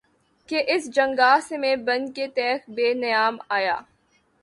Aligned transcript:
کہ 0.49 0.63
اس 0.67 0.83
جنگاہ 0.95 1.37
سے 1.47 1.57
میں 1.57 1.75
بن 1.85 2.11
کے 2.11 2.27
تیغ 2.35 2.71
بے 2.75 2.93
نیام 2.93 3.37
آیا 3.49 3.77